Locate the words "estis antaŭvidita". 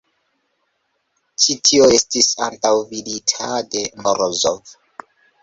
1.97-3.53